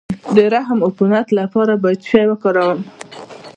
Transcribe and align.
د 0.35 0.37
رحم 0.53 0.79
د 0.81 0.83
عفونت 0.87 1.27
لپاره 1.39 1.73
باید 1.83 1.99
څه 2.03 2.07
شی 2.11 2.23
وکاروم؟ 2.29 2.79